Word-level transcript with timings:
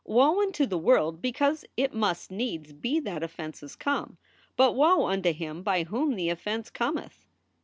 "Woe 0.03 0.41
unto 0.41 0.65
the 0.65 0.79
world 0.79 1.21
because 1.21 1.63
it 1.77 1.93
must 1.93 2.31
needs 2.31 2.73
be 2.73 2.99
that 3.01 3.21
offenses 3.21 3.75
come, 3.75 4.17
but 4.57 4.73
woe 4.73 5.05
unto 5.05 5.31
him 5.31 5.61
by 5.61 5.83
whom 5.83 6.15
the 6.15 6.29
offense 6.29 6.71
cometh." 6.71 7.27